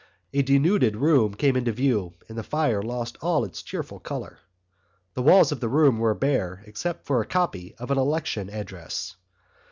[0.33, 4.39] A denuded room came into view and the fire lost all its cheerful colour.
[5.13, 9.15] The walls of the room were bare except for a copy of an election address.